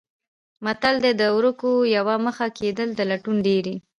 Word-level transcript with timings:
متل 0.65 0.95
دی: 1.03 1.11
د 1.21 1.23
ورکو 1.37 1.71
یوه 1.97 2.15
مخه 2.25 2.47
کېدل 2.59 2.89
د 2.95 3.01
لټون 3.11 3.37
ډېرې. 3.47 3.75